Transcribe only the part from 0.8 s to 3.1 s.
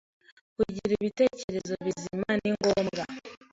Ibitekerezo bizima ni ngombwa